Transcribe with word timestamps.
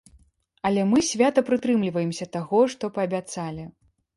Але 0.69 0.85
мы 0.93 1.03
свята 1.09 1.43
прытрымліваемся 1.49 2.25
таго, 2.37 2.63
што 2.77 2.93
паабяцалі. 2.97 3.63